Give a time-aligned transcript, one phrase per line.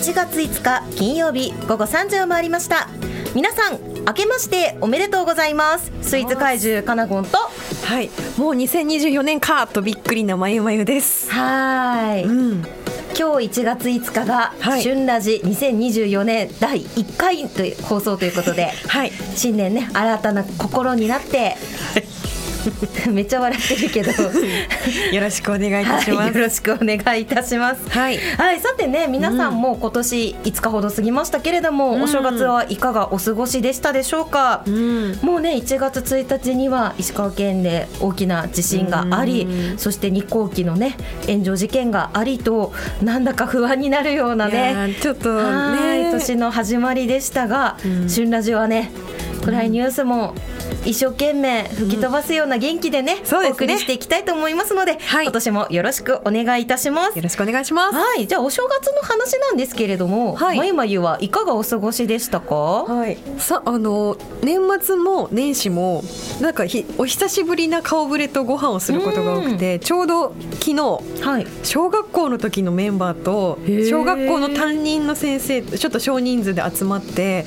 [0.00, 2.88] 1月5日金曜日午後3時を回りました。
[3.34, 5.92] 皆さん明けましておめでとうございます。
[6.00, 7.36] スイーツ怪獣かなごんと。
[7.36, 8.08] はい。
[8.38, 11.30] もう2024年かとびっくりなまゆまゆです。
[11.30, 12.62] はい、うん。
[13.14, 14.82] 今日1月5日が、はい。
[14.82, 18.72] 旬ラジ2024年第1回という放送ということで。
[18.88, 19.12] はい。
[19.36, 21.56] 新年ね新たな心になって
[23.10, 24.10] めっちゃ笑ってるけど。
[25.12, 26.18] よろしくお願いいたします。
[26.18, 27.80] はい、よろしくお願いいたします。
[27.88, 28.18] はい。
[28.36, 32.02] はい、さてね皆さんも今年5日ほど過ぎましたけれども、うん。
[32.02, 35.18] お正月はいかがお過ごしでしたでしょうか、うん。
[35.22, 48.10] もうね1月1日には石川県で大きな地震があり、うんそして日航機のね炎上事件がありとなんだか不安になるようなねーちょっとはいね年の始まりでしたが、うん。
[48.10, 48.90] 旬ラジオはね
[49.44, 50.34] 暗いニュースも
[50.84, 53.50] 一生懸命吹き飛ばすような元気でね,、そうですね。
[53.50, 55.24] お送りしていきたいと思いますので、はい。
[55.24, 57.16] 今年もよろしくお願いいたします。
[57.16, 57.96] よろしくお願いします。
[57.96, 60.56] はい、じゃあお正月の話なんですけれども、はい。
[60.56, 62.54] まゆまゆはいかがお過ごしでしたか？
[62.54, 66.02] はい、さあの年末も年始も
[66.40, 70.74] なんかひお久しぶりな顔ぶれとご飯をすることが多くてちょうど昨日
[71.22, 71.46] はい。
[71.62, 73.58] 小学校の時のメンバーと
[73.88, 77.44] 小学校の担任の先生ちょっと少人数で集まって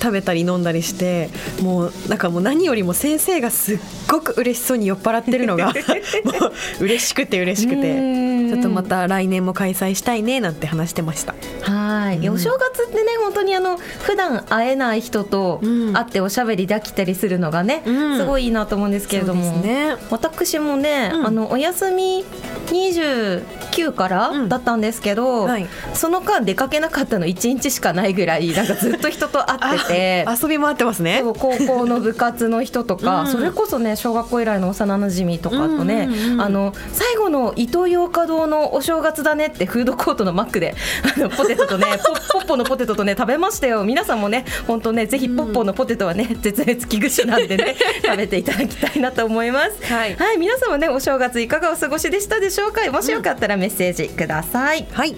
[0.00, 1.28] 食べたり飲んだりして
[1.60, 5.72] もうなんかもう何よりも先生がすっごく嬉しそうに酔っ払ってるのが
[6.24, 6.48] も
[6.80, 7.90] う嬉しくて嬉しくて。
[7.90, 8.32] うん。
[8.52, 11.34] ちょっとまた来年も開催したいねなんて話してました。
[11.62, 11.81] はい、
[12.12, 12.22] い。
[12.22, 12.36] やうん。
[12.36, 15.92] お正月ってね本当にあの普段会えない人とうん。
[15.92, 18.16] 会っておしゃべりできたりするのがね、うん。
[18.18, 19.96] すごいいいなと思うんですけれども、ね。
[20.10, 21.26] 私もね、うん。
[21.26, 22.24] あのお休み
[22.66, 24.48] 29からうん。
[24.48, 25.66] だったんですけど、はい。
[25.94, 30.24] その間出かけなかったの1日しかないぐらいなんかずっと人と会ってて。
[30.28, 31.22] あ遊び回ってますね。
[31.22, 33.26] 高校の部活の人とか、うん。
[33.28, 40.74] それこそね小学校以来の幼なじみとかとね、うんうんうんあの最後のイトーヨーカ堂のお正月だねってフードコートのマックで
[41.16, 41.98] あのポテトとね
[42.32, 43.84] ポポッポのポテトとね食べましたよ。
[43.84, 49.92] 皆さんもね本当ねぜひポッポのポテトはね、絶滅危惧種なんでね 食べていただきたいなと思います。
[49.92, 50.14] はい。
[50.16, 52.90] はい皆さんもねお正月いかがお過ごしでしたでしょうか？
[52.90, 55.14] もしよかったらメッセージください、はい。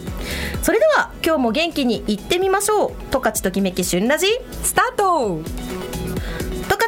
[0.63, 2.93] それでは今日も元気にいってみましょう。
[3.11, 4.27] 十勝ときめき旬ラジ
[4.63, 5.41] スタート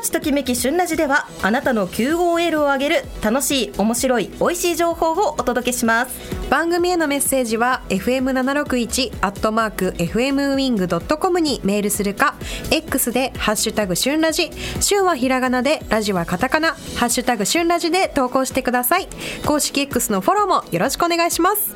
[0.06, 6.48] 十勝ときめき旬ラジではあなたの QOL を上げる楽しい面白い美味しい情報をお届けします。
[6.48, 12.36] 番組へのメッセージは fm761 アットマーク fmwing.com にメールするか
[12.70, 14.50] X でハッシュタグ旬ラジ
[14.80, 19.08] 旬はひらがなでラジはカタカナハッシュタグ旬ラジで投稿してください。
[19.44, 21.74] 公式 X のフォローもよろしくお願いします。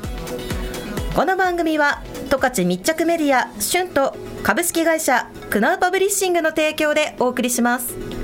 [1.13, 8.20] この番組は十勝密着メディア旬と株式会社クナウパブリッシングの提供でお送りします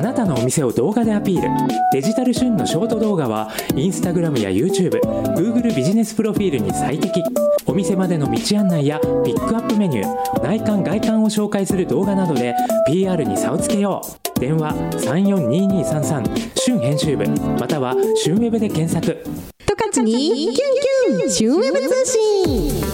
[0.00, 1.48] あなたのお店を動画でアピール。
[1.92, 7.22] デジタル旬のショート動画はインスタグラムや YouTubeGoogle ビジネスプロフィールに最適。
[7.66, 12.56] お店までの道案内やピックアップメニュー内観外観を紹介する動画などで
[12.86, 14.00] PR に差をつけよ
[14.36, 14.40] う。
[14.40, 17.26] 電話342233旬編集部。
[17.60, 17.94] または
[18.24, 19.22] 旬ウェブで検索。
[19.66, 22.89] 十勝にキュンキュン旬ウェブ通信。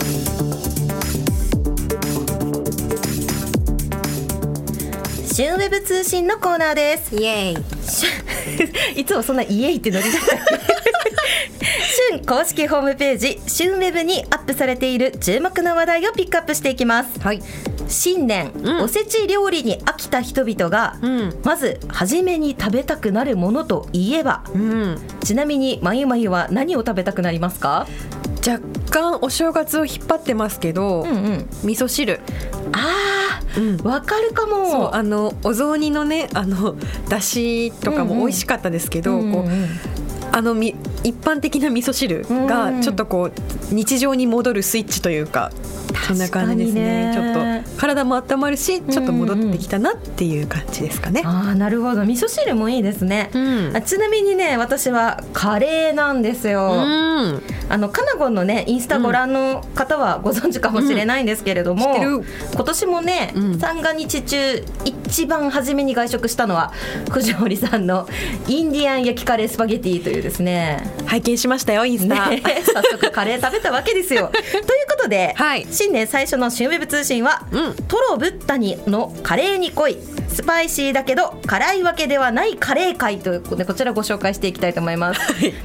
[5.37, 7.15] 旬ウェブ通信のコーナーです。
[7.15, 9.01] イエーイ。
[9.01, 10.37] いつもそんなイエイってノリだった
[12.11, 17.21] 旬公式ホームページ旬ウェブにアップされている注目の話題をピックアップしていきます。
[17.21, 17.43] はい。
[17.89, 18.81] 新年、うん。
[18.83, 21.39] おせち料理に飽きた人々が、うん。
[21.45, 24.43] まず初めに食べたくなるものといえば？
[24.55, 24.99] うん。
[25.23, 27.87] ちなみにまゆまゆは何を食べたくなりますか？
[28.47, 31.49] 若干お正月を引っ張ってますけど、うんうん。
[31.65, 32.21] 味噌汁。
[32.73, 33.79] あうん。
[33.79, 34.95] かるかも。
[34.95, 36.77] あのお雑煮のねあの
[37.09, 39.51] だしとかも美味しかったですけど、うんうんこう
[40.33, 45.51] あのみ一般的な味噌汁うんがちょっとこう日常に戻るスイッチというか
[46.07, 47.07] そんな感じですね。
[47.07, 47.13] ね。
[47.15, 51.23] ちょっと体も温まるしちょっと戻ってきたなっていう感じですかね。
[51.25, 52.05] あーなるほど。
[52.05, 53.39] 味噌汁もいいですね、う
[53.73, 53.77] ん。
[53.77, 57.43] あちなみにね私はカレーなんですよ、うん。
[57.69, 62.25] あのカナゴンのねインスタご覧の方はご存知かもしれないんですけれども、うん。
[62.53, 63.59] 今年もね、うん。
[63.59, 66.73] 三が日中一番初めに外食したのは
[67.11, 68.09] 藤森さんの
[68.49, 70.83] インディアン焼きカレースパゲティというですね。
[71.07, 72.31] 拝見しましたよインスタ。
[72.31, 74.31] ね、早速カレー食べたわけですよ。
[74.33, 77.75] ということで、はい新年最初の新ウェブ通信は、うん。
[77.87, 85.21] トロブッタニのカレーに濃いスパイシーだけど辛いわけではないカレー会ということでこちらご紹介していきたいと思います。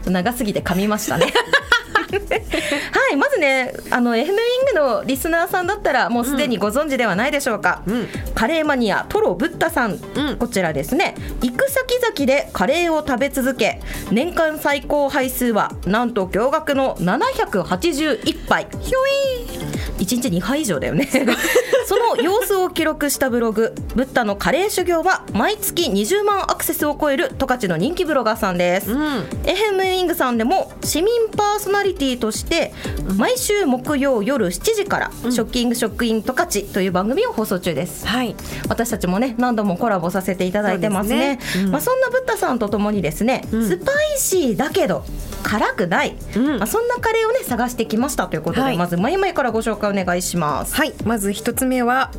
[0.10, 1.28] 長すぎて噛みましたね。
[2.12, 4.36] はいまずねあの FM ウィン
[4.74, 8.08] グのリスナーさんだったらもうすでにご存知ではないでしょうか、うん。
[8.36, 10.38] カレーマニアトロブッダさん、うん。
[10.38, 11.16] こちらですね。
[11.42, 13.82] 行く先々でカレーを食べ続け
[14.12, 18.68] 年間最高杯数はなんと驚愕の781杯。
[18.82, 19.71] ひょい
[20.02, 21.08] 1日2杯以上だよね。
[21.86, 29.26] その様子を記録したブログ「ブッダのカレー修行」は毎月20万アクセスを超える十勝の人気ブロガーさんです、うん。
[29.46, 32.74] エヘムウィングさんでも市民パーソナリティとして
[33.18, 38.08] 毎週木曜夜7時から「ショッキングショックイン十勝」という番組を放送中です。
[38.08, 38.36] はい。
[38.70, 41.22] 私たちもね何度もコラボさせていただいてますね。
[41.22, 41.40] ね。
[41.66, 41.72] うん。
[41.72, 43.68] まあ、そんなブッダさんとともにですね、うん。
[43.68, 45.04] スパイシーだけど
[45.44, 46.58] 辛くない、うん。
[46.58, 48.78] まあ、そんなカレーをね探してきましたということで、はい。
[48.78, 50.76] まずまいまいからご紹介お願いします。
[50.76, 50.94] はい。
[51.06, 52.12] まず一つ目は、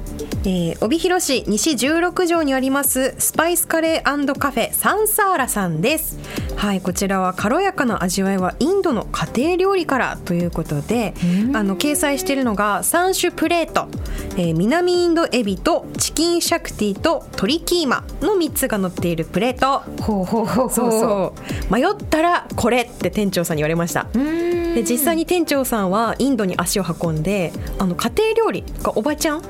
[0.44, 6.18] えー、帯広市西16条にありますスパイスカレーカフェサンサーラさんです。
[6.56, 11.12] はいこちらは軽やかな味わいはインドの家庭料理からということで
[11.54, 13.88] あの掲載しているのが3種プレート、
[14.36, 19.80] えー南インドエビとチキンシャクティと鶏キーマの3つが載っているプレート。
[20.02, 21.34] ほうほうほうそうそ
[21.70, 21.72] う。
[21.74, 24.06] 迷ったらこれって店長さんに言われました。
[24.12, 29.42] で実際に店長さんはインドに足を運んであの家庭料理がおばちゃん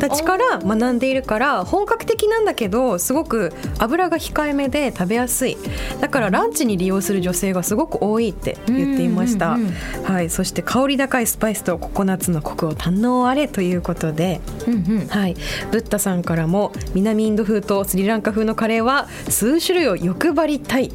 [0.00, 5.56] たちから学んでいるから本格的なんだけどすごく油が控えめで食べやすい。
[6.00, 9.72] だからランチに利用する女性がすごく多いって言っていました、うんうん
[10.04, 15.06] はい、そして香り高いスパイスとココナッツのコクを堪能あれということでうんうん。
[15.08, 15.34] はい、
[15.70, 20.90] ブッダさんからも南インド風とスリランカ風のカレーは数種類を欲張りたい。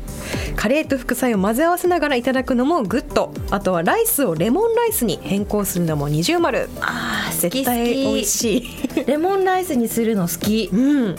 [0.55, 3.33] カレーと副菜を混ぜ合わせながらいただくのもグッド。
[3.49, 6.69] あとはライスをレモンライスに変更するのも二重丸。
[6.81, 8.61] あ絶対美味好しい。
[8.61, 10.69] き レモンライスにするの好き。
[10.71, 11.15] うん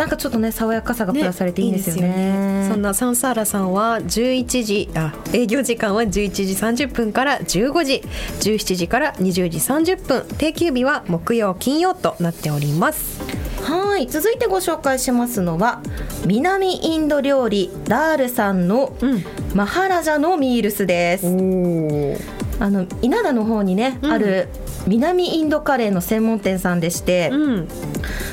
[0.00, 2.66] なんかちょっとね爽やかさがプラスされていいんですよね。
[2.72, 8.02] そんなサンサーラさんは11時あ営業時間は11時30分から15時
[8.40, 10.24] 17時から20時30分。
[10.38, 13.20] 定休日は木曜金曜となっております。
[13.62, 15.82] はい続いてご紹介しますのは
[16.24, 19.22] 南インド料理ダールさんのうん。
[19.54, 22.16] マハラジャのミールスです、お
[22.64, 24.12] あの稲田の方にね、うん。
[24.12, 24.48] ある
[24.86, 27.68] 南インドカレーの専門店さんでして、うん。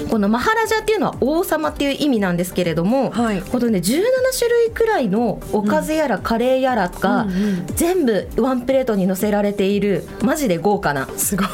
[0.09, 3.41] このマハラジャっていうのは王様っていう意味なんですけれども、はい。
[3.41, 4.03] このね17
[4.37, 7.27] 種類くらいのおかずやらカレーやらが、
[7.75, 11.47] 全部ワンプレートに乗せられているマジで豪華なすごい。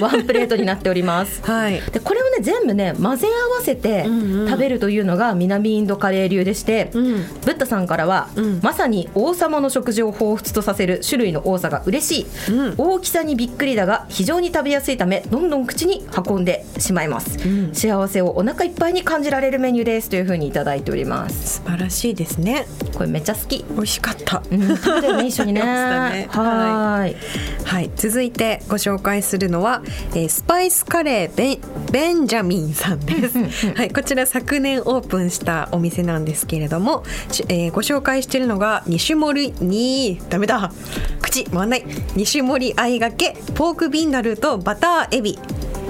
[0.00, 1.42] ワンプレートになっております。
[1.46, 1.80] はい。
[1.92, 7.12] でこれをね全部ね混ぜ合わせて食べるというのが南インドカレー流でして、うん。
[7.44, 8.60] ブッダさんからは、うん。
[8.62, 12.74] まさに王様の食事を彷彿とさせる種類の多さが嬉しい、うん。
[12.76, 17.74] 大きさにびっくりだが非常に食べやすいためどんどん口に運んでしまいます、ん。
[17.74, 21.60] 幸せをお腹いっぱいに感じられるメニューですというふうにいただいております。
[21.60, 22.66] 素晴らしいですね。
[22.94, 23.64] これめっちゃ好き。
[23.70, 24.42] 美味しかった。
[24.50, 24.60] うん。
[24.60, 25.62] ね一緒にね。
[25.62, 26.28] ね。
[26.30, 27.16] はーい。
[27.64, 27.90] はい。
[27.96, 33.38] 続いてご紹介するのは、えースパイスカレーベンベンジャミンさんです、
[33.74, 40.72] はい、こちら昨年オープンしたお店なんですけれども、しえーご紹介しているのが2種盛りにダメだ。
[41.20, 41.82] 口回んない。
[41.82, 45.38] 2種盛りあいがけポークビンダルとバターエビ。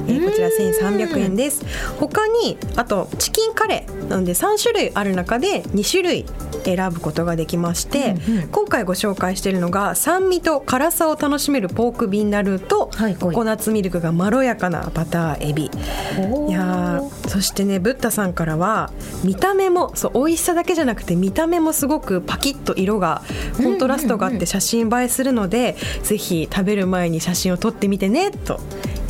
[0.08, 1.64] えーこちら1300円です。
[1.99, 4.09] 他にあとチキンカレー。
[4.09, 6.26] なので3種類ある中で2種類
[6.64, 8.16] 選ぶことができまして、
[8.50, 13.16] 今回ご紹介しているのが酸味と辛さを楽しめるポークビンダルと、はいはい。
[13.16, 15.64] ココナッツミルクがまろやかなバターエビ。
[15.64, 18.92] いやーそしてねブッダさんからは
[19.25, 23.23] 見た目もそう美味しさだけじゃなくて見た目もすごくパキッと色が
[23.56, 28.61] コントラストがあって写真映えするので、ぜひ食べる前に写真を撮ってみてねと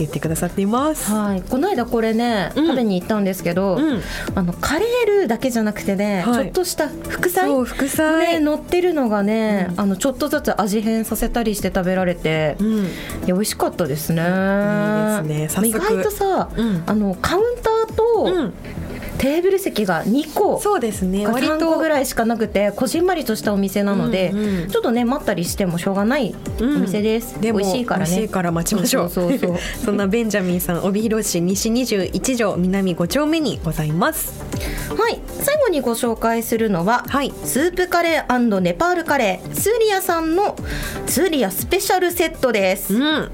[0.02, 1.11] 言ってくださっています。
[1.11, 2.66] はい、この間これね、うん。
[2.66, 4.00] 食べに行ったんですけど、うん。
[4.35, 6.44] あのカレールーだけじゃなくてね、はい。
[6.44, 8.35] ちょっとした副菜そう副菜。
[8.35, 12.85] ね乗ってるのがね、あのちょっとずつ味変させたりして食べられて、いうん。
[12.85, 12.88] や
[13.28, 14.23] 美味しかったですね。
[14.23, 15.68] いいですね。
[15.68, 16.82] 意外とさ、うん。
[16.87, 18.52] あのカウンターと、うん
[19.22, 20.60] テーブル席が2個。
[20.60, 21.24] そうですね。
[21.24, 24.68] か割3個ぐとらいしかなくてこじんまりとしたお店なので、うんうん。
[24.68, 28.06] ちょっとね待ったりしてもしょうがないお店です、でも美味しいからね。
[28.06, 29.08] 美味しいから待ちましょう。
[29.08, 34.42] そうそうそうそ んなベンジャミンさん帯広市西21条南5丁目にございます。
[34.98, 35.20] はい。
[35.40, 37.32] 最後にご紹介するのは、はい。
[37.44, 40.56] スープカレーネパールカレースーリアさんの
[41.06, 43.30] スーリアスペシャルセットです、うん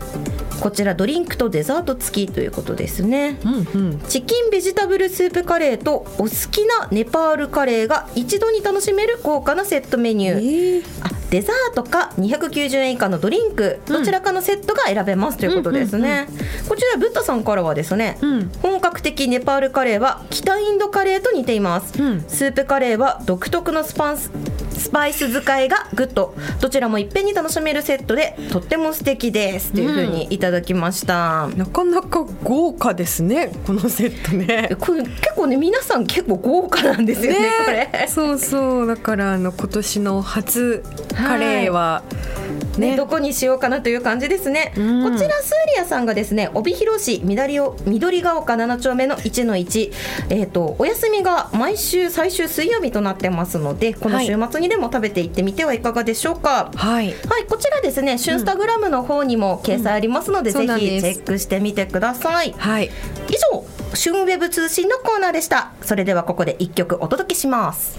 [0.61, 3.39] こちらドリンクとデザート付きということですね。
[3.45, 4.01] うんうん。
[4.09, 10.85] チキンベジタブルスープカレーとお好きなネパールカレーが一度に楽しめる豪華なセットメニュー、えー。
[11.03, 16.27] あデザートか290円以下のドリンクどちらかのセットが選べますということですね、
[16.69, 18.51] こちらブッダさんからはですね、うん。
[18.63, 22.25] 本格的ネパールカレーは北インドカレーと似ています、うん。
[22.29, 24.31] スープカレーは独特のスパンス
[24.79, 26.35] スパイス使いがグッド。
[26.61, 29.73] どちらもいっぺんに楽しめるセットでとっても素敵です。
[29.73, 34.77] というふうにいただきました、なかなか豪華ですねこのセットね。
[34.79, 38.09] これ結構ね皆さん結構豪華なんですよねこれ。
[38.09, 38.87] そうそう。
[38.87, 40.83] だからあの今年の初
[41.15, 42.03] カレーは
[42.79, 45.13] ね、ねどこにしようかなという感じですね、うん。
[45.13, 49.93] こちらスーリアさんがですね帯広市緑を緑が丘7丁目の1の1、
[50.31, 62.53] えー、とお休みが毎週最終水曜日となってますのでこの週末にでも食べていってみてはいかがでしょうか、はいはい、こちらですね、シュンスタグラムの方にも掲載ありますので、うんぜひチェックしてみてください。
[62.53, 62.91] はい
[63.29, 65.73] 以上、シュンウェブ通信のコーナーでした。
[65.83, 67.99] それではここで一曲お届けします。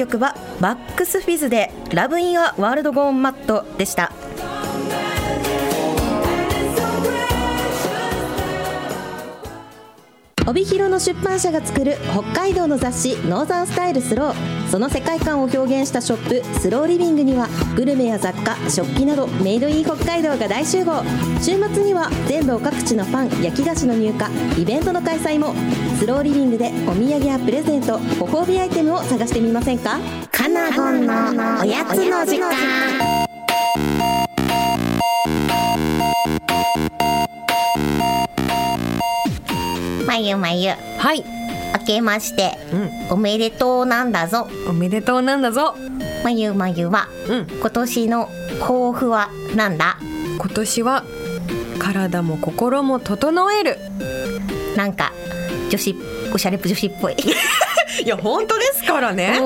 [0.00, 4.10] 曲は Bucks Fizz で Love in a World Gone Mad でした。
[10.46, 14.34] 帯広の出版社が作る北海道の雑誌「Northern Style スロウ」
[14.70, 21.02] その世界観を表現したショップ Slow Living にはグルメや雑貨食器など Made in 北海道が大集合。
[21.40, 25.54] 週末には全道各地のパン焼き菓子の入荷イベントの開催も。
[25.98, 29.98] スローリビングでお土産やプレゼントご褒美アイテムを探してみませんか？
[30.30, 31.12] カナゴンの
[31.60, 33.19] おやつの時間。
[40.20, 41.24] ゆまゆはい。
[41.80, 42.58] 明けまして
[43.10, 44.48] うおめでとうなんだぞ。
[44.68, 45.74] おめでとうなんだぞ。
[46.24, 47.46] まゆまゆはうん。
[47.60, 48.28] 今年の
[48.60, 49.96] 抱負はなんだ？
[50.38, 51.04] 今年は
[51.78, 53.78] 体も心も整える。
[54.76, 55.12] なんか
[55.70, 55.94] 女子
[56.34, 57.16] おしゃれ女子っぽい。
[58.04, 59.38] いや本当ですからね。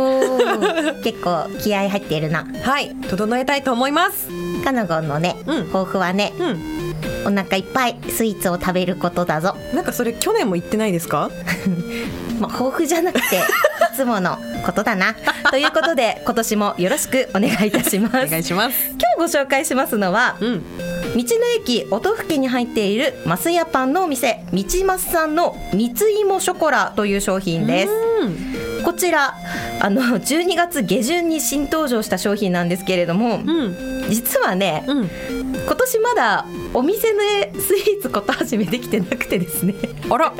[1.02, 2.46] 結構気合入ってるな。
[2.62, 2.94] はい。
[3.08, 4.28] 整えたいと思います。
[4.64, 5.64] カナゴンのね、うん。
[5.66, 6.73] 抱負はねうん
[7.26, 9.56] お腹いっぱいスイーツを食べることだぞ。
[9.74, 11.30] なんかそれ去年も言ってないですか？
[12.40, 13.40] まあ、抱負じゃなくて い
[13.96, 15.14] つものことだな。
[15.50, 18.16] ということで今年もよろしくお願いいたします。
[18.26, 18.88] お願いします。
[18.90, 20.62] 今日ご紹介しますのはうん。
[21.14, 21.22] 道の
[21.56, 27.92] 駅音更に入っているマスヤパンのお店道マスさんのみついもショコラという商品です
[28.84, 29.34] こちら
[29.80, 34.04] あの12月下旬に新登場した商品なんですけれども、うん。
[34.10, 35.10] 実はねうん。
[35.66, 39.74] 今年まだお店でスイーツこと始めできてなくてですね。
[40.10, 40.32] あら。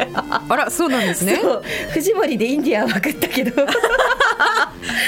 [0.49, 1.41] あらそうなんですね。
[1.93, 3.53] 藤森でインディアンは食ったけど。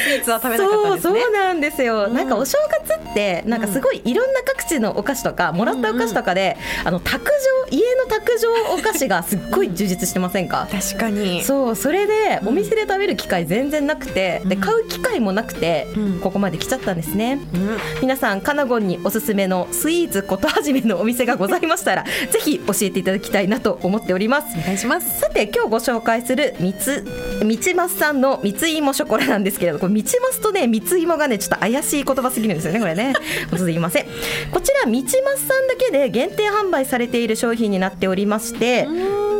[0.06, 1.12] スイーツは食べなかったんですね。
[1.12, 7.24] そうそうなんですよ、なんかお正月っってなんかすごいいろんな各地のお菓子とかもらったお菓子とかで、あの卓
[7.70, 10.68] 上家の卓上お菓子がすっごい充実してませんか？
[10.70, 11.42] 確かに。
[11.42, 16.20] そうそれでお店で食べる機会全然なくて、で買う機会もなくて、うん。
[16.20, 17.78] ここまで来ちゃったんですね、うん。
[18.00, 24.58] 皆さんカナゴンにおすすめのスイーツことはじめのお店がございましたら ぜひ教えていただきたいなと思っております。
[24.58, 25.20] お願いします。
[25.20, 27.04] さて今日ご紹介するみつ
[27.44, 33.12] みちますさんのみつ芋ショコラなんですけれどこれみちますとねみつ芋がねちょっと怪しい言葉すぎるんですよねこれね。
[33.56, 34.06] すいません。
[34.50, 38.86] こちらみちますさんだけで限定販売されている商品になっておりまして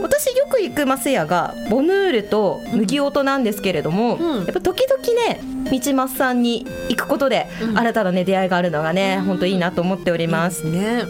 [0.02, 4.44] 私よく行くマス屋がボヌールと麦音なんですけれども、うん。
[4.44, 10.66] やっぱ時々ねみちますさんに行くことで新たなね出会いがあるのがね本当いいなと思っております。
[10.66, 11.04] ね。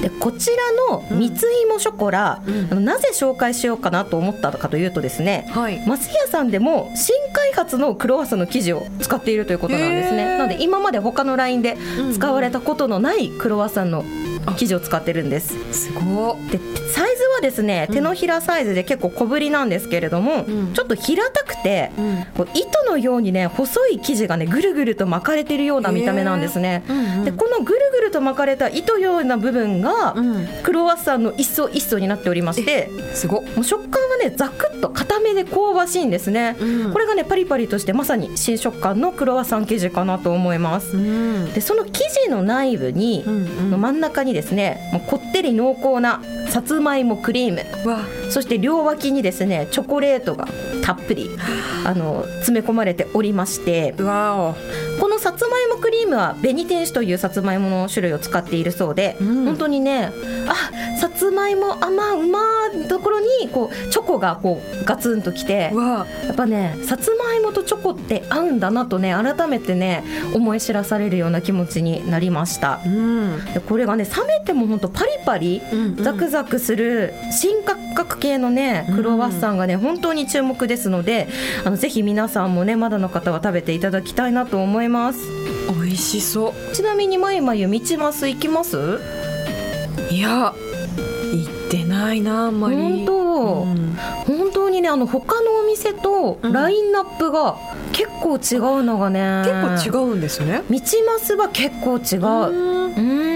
[0.00, 2.68] でこちらのみつ芋ショコラ、うん。
[2.70, 5.86] あのなぜ紹介しようかなと思ったかというとですねはい。
[5.86, 10.38] マスヤさんでも新開発のクロワッサンの生地を使っているということなんですね。
[10.38, 11.76] なので今まで他のラインで
[12.12, 14.04] 使われたことのないクロワッサンの
[14.56, 15.54] 生地を使ってるんです。
[15.72, 16.58] すごで
[16.90, 17.09] サイズ
[17.40, 17.88] はですね。
[17.90, 20.72] 手のひらサイズで結構小ぶりなんですけれども、うん。
[20.74, 22.26] ちょっと平たくて、うん。
[22.36, 30.46] こう糸のようにね細い生地がねぐるぐると巻かれてるような見た目なんですね、うんうんでこのぐるぐると巻かれた糸ような部分が、うん。
[30.62, 36.92] クロワッサンの一層一層になっておりましてすごもう食感はねザクッと固めで香ばしいんですね、うん。
[36.92, 41.52] これがねパリパリとしてまさに新食感のクロワッサン生地かなと思います、うん。
[41.52, 43.24] でその生地の内部に、
[43.70, 47.88] の真ん中にですねもうこってり濃厚なさつまいもクリーム。
[47.88, 48.00] わ。
[48.30, 50.48] そして両脇にですねチョコレートが
[50.82, 51.30] たっぷり
[51.84, 53.94] あの詰め込まれておりまして。
[53.98, 54.54] うわお。
[55.00, 59.44] このさつまいもクリームは紅天使というさつまいもの種類を使っているそうで、うん。
[59.46, 60.12] 本当にね
[60.46, 62.40] あさつまいも甘うま
[62.74, 72.80] いところにこうチョコがこうガツンときてやっぱねさつまいもとチョコって合うんだなとね改めてね思い知らされるような気持ちになりました。
[72.84, 73.44] うん。
[73.54, 75.62] でこれがね冷めても本当パリパリ
[75.96, 81.28] ザクザクする新感覚系のねクロワッサンがね本当に注目ですので
[81.64, 85.20] あのぜひ皆さんもねまだの方は食べていただきたいなと思います。
[85.68, 86.74] 美味しそう。
[86.74, 89.00] ちなみにまゆまゆ道ます行きます？
[90.10, 90.54] いや
[91.32, 92.76] 行ってないなあんまり。
[92.76, 93.96] 本当、うん。
[94.26, 96.52] 本当にねあの他のお店とうん。
[96.52, 97.56] ラインナップが
[97.92, 99.42] 結構違うのがね。
[99.78, 100.62] 結構違うんですね。
[100.68, 102.26] 道ますは結構違う。
[102.26, 102.94] うん。
[102.94, 103.29] うん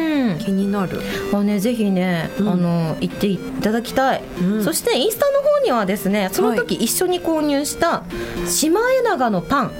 [0.44, 1.00] 気になる。
[1.32, 2.48] まあね、ぜひね、うん。
[2.48, 4.64] あの行っていただきたい、うん。
[4.64, 8.02] そしてインスタの方にはですねその時一緒に購入した
[8.46, 9.70] シマエナガのパン、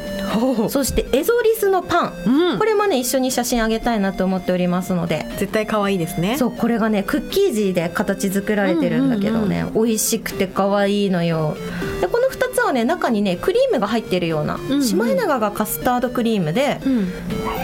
[0.68, 2.58] そしてエゾリスのパン、うん。
[2.58, 5.26] これもね一緒に写真あげたいなと思っておりますので。
[5.38, 6.38] 絶対可愛いですね。
[6.38, 11.56] そうこれがねクッキー地で形作られてるんだけどね、美味しくて可愛いのよ。
[12.00, 14.82] でこの2つはね中にねクリームが入ってるような、んうん。
[14.82, 17.08] シマエナガがカスタードクリームで、うん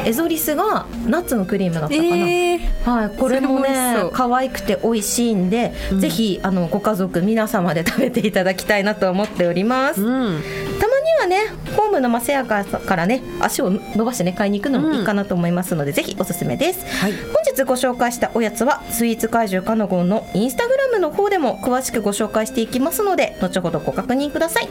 [0.07, 2.91] エゾリスがナッツのクリームだったかな、えー。
[2.91, 6.01] はい、これもね可愛くて美味しいんで、うん。
[6.01, 10.43] ぜひあのご家族皆様で食べていただきたいなと思っております、うん。
[10.81, 11.39] たまにはね
[11.77, 17.13] ホームのマセヤカからね足を伸ばしてね買いに行くのもいいかなと思いますので、ぜひおすすめです、はい。
[17.13, 24.69] 本日ご紹介したおやつはスイーツ怪獣カノゴンのインスタグラムの方でも詳しくご紹介していきますので後ほどご確認ください。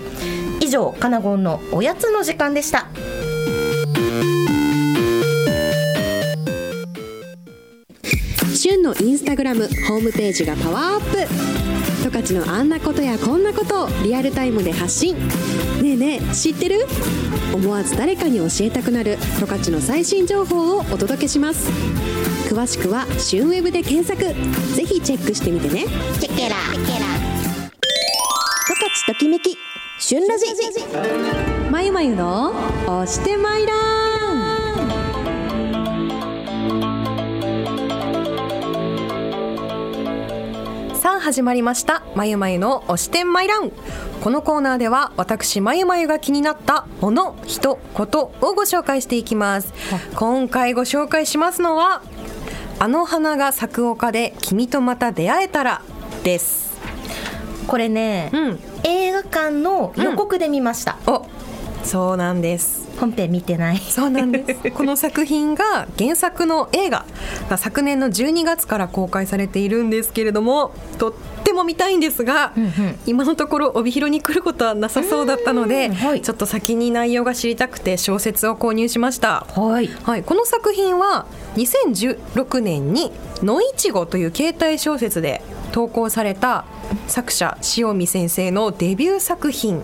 [0.62, 2.88] 以上カナゴンのおやつの時間でした
[8.90, 11.18] のインスタグラムホームページがパワーアップ。
[12.02, 15.16] 十勝のあんなことやこんなことをリアルタイムで発信。
[15.82, 16.88] ねえねえ知ってる？
[17.54, 19.18] 思わず誰かに教えたくなる。
[19.40, 21.70] 十勝の最新情報をお届けします。
[22.50, 24.24] 詳しくは「旬ウェブで検索。
[24.76, 25.86] ぜひチェックしてみてね。
[26.20, 26.56] チェケラ。
[26.74, 26.82] 十
[28.74, 29.56] 勝ときめき。
[30.00, 30.46] 旬ラジ。
[31.70, 32.54] まゆまゆの
[32.88, 33.74] 押してまいら
[41.30, 42.02] 始まりました。
[42.16, 43.72] まゆまゆの推し点マイラン。
[44.24, 49.72] このコーナーでは私まゆまゆが気になったもの人ことをご紹介していきます。
[50.16, 52.02] 今回ご紹介しますのは
[52.80, 55.84] あの花が咲く丘で君とまた出会えたら
[56.24, 56.80] です。
[57.68, 58.60] これね、うん。
[58.84, 61.28] 映画館の予告で見ました、お
[61.84, 63.78] そうなんです本編見てない。
[63.78, 64.72] そうなんです。
[64.72, 67.06] この作品が原作の映画。
[67.50, 73.00] が昨年の12月から公開されているんですけれどもとっても見たいんですが、うんうん。
[73.06, 76.22] 今のところ帯広に来ることはなさそうだったので、うんはい。
[76.22, 79.46] ちょっと先に内容が知りたくて小説を購入しました。
[79.56, 79.90] はい。
[80.04, 86.66] はい、この作品は2016年に「野いちご」という携帯小説で投稿された
[87.08, 89.82] 作者塩見先生のデビュー作品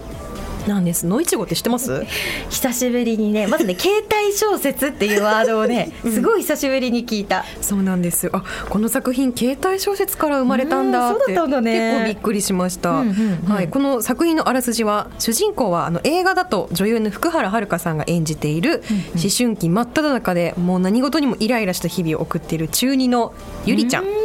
[0.67, 1.05] なんです。
[1.05, 2.05] 野いちごって知ってます？
[2.49, 8.31] 久しぶりにねまずね携帯小説っていうワードをね すごい久しぶりに聞いた、そうなんですよ。
[8.33, 11.91] あこの作品携帯小説から生まれたんだってうんね。
[11.91, 13.53] 結構びっくりしました、うんうんうん。
[13.53, 23.33] はい、この作品のあらすじは主人公はあの映画だと女優の福原遥さんが演じている思春期真っ只中でもう何事にもイライラした日々を送っている中二の
[23.65, 24.05] ゆりちゃん。
[24.05, 24.24] で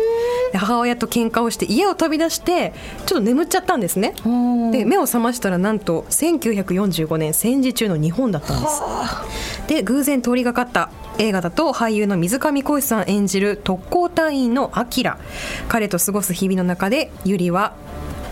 [0.58, 2.72] 母親と喧嘩をして家を飛び出して
[3.06, 4.14] ちょっと眠っちゃったんですね。
[4.72, 8.82] で目を覚ましたらなんと1945年戦時中の日本だったんです。
[9.68, 15.18] で偶然通りがかった映画だと俳優の水上浩司さん演じる特攻隊員のアキラ。
[15.68, 17.74] 彼と過ごす日々の中でゆりは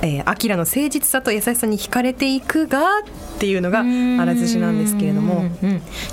[0.03, 3.03] えーアキラの誠実さと優しさに惹かれていくがっ
[3.39, 5.47] ていうのがあらすじなんですけれども。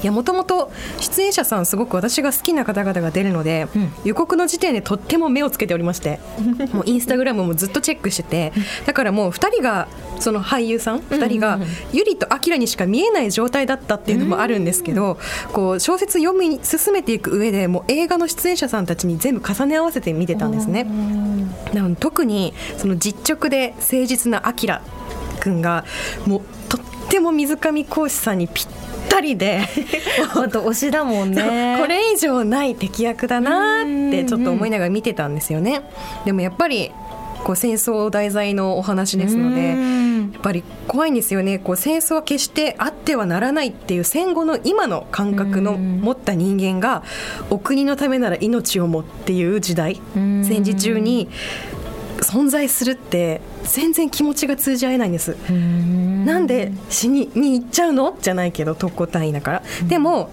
[0.03, 3.67] いやもともと出演者さんすごく私が好きな方々が出るので、
[4.03, 6.19] 予告の時点でとっても目をつけておりまして
[6.73, 8.53] もうインスタグラムもずっとチェックしてて
[8.85, 9.87] だからもう2人が
[10.19, 11.59] その俳優さん2人が
[11.91, 15.17] ゆりとアキラにしか見えない状態だったっていうのもあるんですけど
[15.51, 20.87] こう小説読み進めていく上でもう映画の出演者さんたちに全部重ね合わせて見てたんですね。
[21.73, 24.81] な特にその実直で誠実なアキラ
[25.39, 25.85] 君が
[26.25, 28.67] もうとっても水上講師さんにぴっ
[29.09, 29.61] たりで
[30.33, 31.77] 本当推しだもんね。
[31.79, 35.83] これ以上ない敵役だなってちょっと思いながら見てたんですよね。
[36.25, 36.91] でもやっぱり
[37.43, 39.67] こう戦争題材のお話ですので
[40.33, 41.59] やっぱり怖いんですよね。
[41.59, 47.03] こう戦争は決してあってはならないっていう戦後の今の感覚の持った人間が
[47.51, 50.01] お国のためなら命をもっていう時代。
[50.15, 51.29] 戦時中に
[52.21, 55.35] 存在するって全然気持ちが通じ合えないんです。
[55.49, 58.17] なんで死にに行っちゃうの？
[58.21, 60.31] じゃないけど特攻隊員だから、でも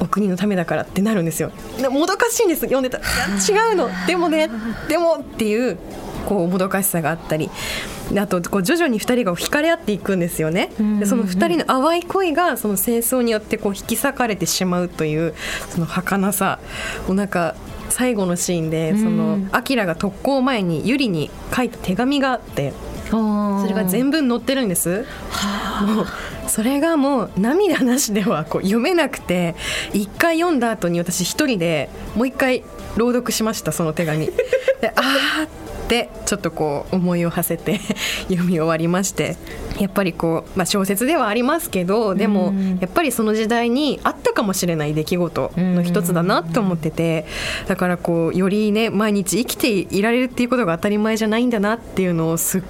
[0.00, 1.52] お国のためだからってなるんですよ。
[1.80, 2.62] でもどかしいんです。
[2.62, 2.98] 読んでた。
[2.98, 3.88] 違うの。
[4.06, 4.50] でもね。
[4.88, 5.78] でもっていう
[6.28, 7.50] こうもどかしさがあったり。
[8.10, 10.70] であとこう徐々に2人が惹かれ合っていくんですよね。
[10.98, 15.34] でその2人の淡い恋がその戦争によってこう引き裂かれてしまうという
[15.70, 16.58] その儚さ。
[17.06, 17.54] もうなんか
[17.92, 22.72] 最後のシーンでそのアキラが特攻前にユリに書いた手紙があって
[23.10, 25.04] それが全文載ってるんです。
[25.82, 26.06] もう
[26.48, 29.54] それがもう涙なしではこう読めなくて
[29.92, 32.62] 一回読んだ後に私一人でもう一回
[32.96, 34.26] 朗読しましたその手紙。
[34.26, 34.32] で
[34.96, 35.61] あー
[35.92, 37.78] ってちょっとこう思いを馳せて
[38.28, 39.36] 読み終わりまして
[39.78, 47.26] やっぱりこう、まあ、小説ではありますけどでもやっぱりその時代にあったかもしれない出来事の一つだなと思ってて
[47.68, 52.62] だからこうよりね毎日生きていられるっていうことが当たり前じゃないんだなっていうのをすっ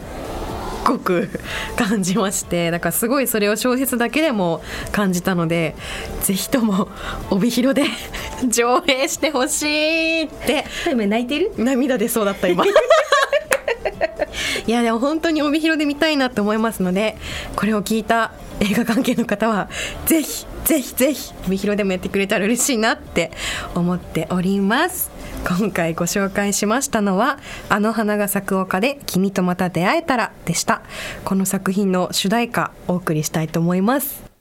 [0.84, 1.28] ごく
[1.76, 5.74] 感じましてだからすごいそれを小説だけでも感じたので
[6.22, 6.88] ぜひとも
[7.30, 7.86] 帯広で
[8.48, 10.64] 上映してほしいって。
[10.90, 11.52] 今泣いてる？
[11.56, 12.64] 涙出そうだった今。
[14.66, 17.16] いやでも本当に帯広で見たいなと思いますので
[17.56, 19.68] これを聞いた映画関係の方は
[20.06, 23.32] ぜひぜひぜひ帯広でもやってくれたら嬉しいなって
[23.74, 25.10] 思っております
[25.44, 30.83] 今回ご紹介しましたのは「あの花が咲く丘で君とまた出会えたら」でした。
[31.24, 34.31] この作品の主題歌お送りしたいと思います。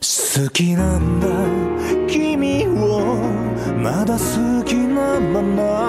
[0.00, 1.26] 好きなんだ。
[2.06, 3.16] 君を
[3.82, 5.87] まだ好きなまま。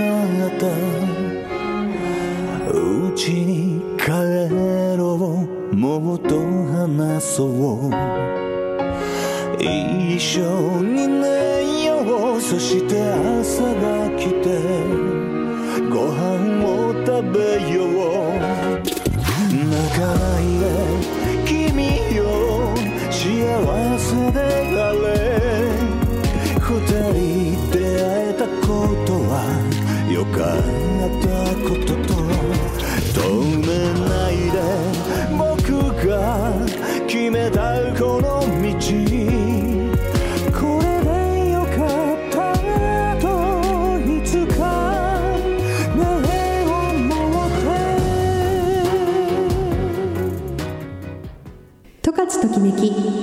[0.00, 0.66] った
[2.72, 4.08] うちに帰
[4.96, 5.76] ろう。
[5.76, 7.48] もっと話そう。
[9.58, 10.40] 一緒
[10.82, 12.40] に寝よう。
[12.40, 14.46] そして朝が来て。
[15.90, 16.66] ご飯を
[17.04, 17.38] 食べ
[17.72, 17.90] よう。
[19.50, 20.89] 泣かないで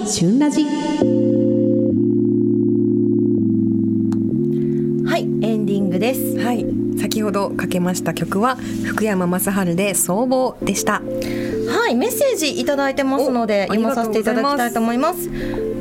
[0.10, 0.64] 旬ラジ。
[0.64, 0.70] は
[5.18, 6.40] いエンディングです。
[6.40, 6.66] はい。
[6.98, 11.02] 先ほどかけました曲は福山雅治で総合でした。
[11.02, 15.30] はいメッセージいただいてますのでお読まさせていただきたいと思います。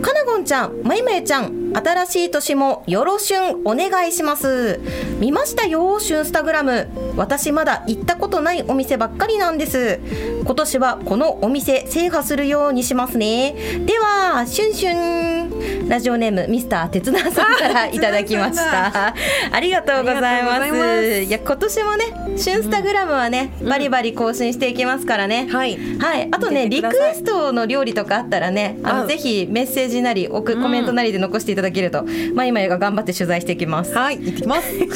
[0.02, 4.80] かなごんちゃんまいまゆちゃん新しい年もよろしゅんお願いします。
[5.20, 6.88] 見ましたよシュンスタグラム。
[7.16, 10.00] 私まだ行ったことないお店ばっかりなんです
[10.46, 13.54] 今年はこのお店制覇するようにしますね。
[13.85, 15.88] ではシュンシュン。
[15.88, 19.14] ラジオネームミスター鉄男さんからいただきました。
[19.52, 20.68] ありがとうございます。
[20.68, 21.22] います。
[21.22, 22.04] いや今年もね
[22.37, 25.78] シュンスタグラムはね、バリバリ更新していきますからね、はい。
[25.98, 32.04] はい、あとねリクエストの料理とかあったらねああのぜひメッセージなり送コメントなりで残していただけると、
[32.35, 33.92] まいまいが頑張って取材していきます。
[33.92, 34.74] ははい行ってきます。
[34.74, 34.88] い、もう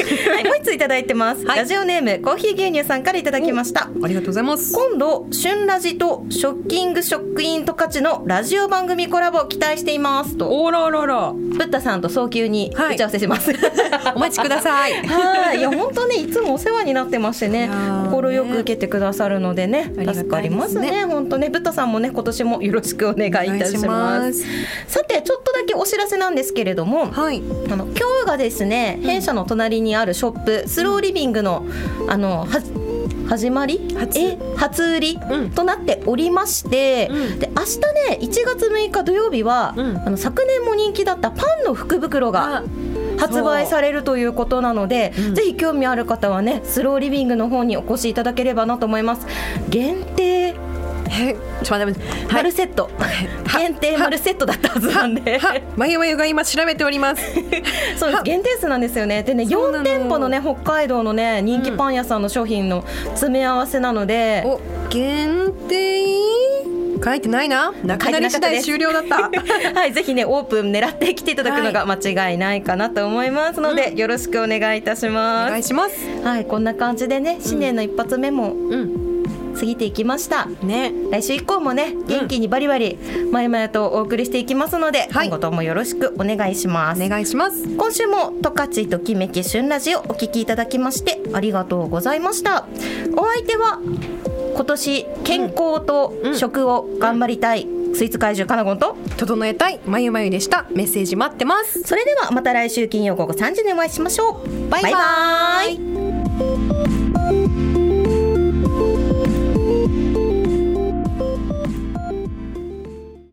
[0.58, 1.58] 一ついただいてます、はい。
[1.58, 3.88] ラジオネームコーヒー牛乳さんからいただきました。
[4.02, 4.74] ありがとうございます。
[4.74, 10.62] 今度旬ラジとショッキングショックイントカチのラジオ番組コラボを期待していますと。
[10.62, 11.33] おららら。
[11.33, 12.96] ブッダさんと早急にはい。
[12.96, 13.50] 打ち合わせします、
[14.14, 14.92] お待ちください。
[15.07, 17.59] はい、いや本当ねいつもお世話になってましてね。
[17.61, 19.90] いやー心よく受けてくださるのでね。
[20.12, 21.07] 助かりますね。
[21.07, 21.48] 本当ね。
[21.48, 24.35] ブッダさんもね今年もよろしくお願いいたしまます。
[24.35, 24.46] す
[24.88, 27.42] さてちょっとだけお知らせなんですけれどもはい。
[27.72, 31.64] あの今日がですね弊社の隣にあるショップスローリビングの
[32.09, 32.46] あのは
[33.30, 33.94] 始まり？
[33.96, 34.18] 初。
[34.18, 34.38] え？
[34.56, 35.50] 初売り、うん。
[35.52, 37.38] となっておりまして、うん。
[37.38, 39.96] で明日ね1月6日土曜日は、うん。
[39.98, 42.62] あの昨年も人気だったパンの福袋があ。
[43.18, 45.34] 発売されるということなので、うん。
[45.36, 49.26] ぜひ興味ある方はねスローリビングの方にお越しいただければなと思います。
[49.68, 50.54] 限定え
[51.11, 52.88] ちょっと待っては丸いセット、
[53.59, 55.38] 限定丸セットだったはずなんで。
[55.38, 57.23] はまゆまゆが今調べております。
[57.99, 58.23] そうです。
[58.23, 59.23] 限定数なんですよね。
[59.23, 66.20] でね4そうなの店舗のね北海道のね人気パン屋さんの商品の詰め合わせなので、お限定？
[67.03, 67.73] 書いてないな。
[67.83, 69.31] なくなり次第終了だった。
[69.75, 75.51] はい、ぜひねオープン狙って来ていただくのが間違いないかなと思いますので、よろしくお願いいたしおます。
[75.51, 75.94] 願いします。
[76.23, 78.99] はい、こんな感じでね新年の一発目もうん
[79.61, 80.46] 過ぎていきました。
[80.62, 80.92] ね。
[81.11, 82.99] 来週以降もね元気にバリバリ
[83.31, 85.29] まゆまゆとお送りしていきますので、はい。
[85.29, 87.03] 今後ともよろしくお願いします。
[87.05, 87.68] お願いします。
[87.68, 92.66] 今週も十勝ときめき旬ラジオお聞きいただきましてありがとうございました。
[93.16, 93.79] お相手は
[94.55, 100.66] 今年健康と食を頑張りたい、スイーツ怪獣かなごんと整えたいまゆまゆでした。
[100.75, 101.83] メッセージ待ってます。
[101.83, 104.68] それではまた来週金曜午後3時にお会いしましょう。
[104.70, 104.92] バイバイ。
[104.92, 104.99] バ
[105.64, 106.99] イバイ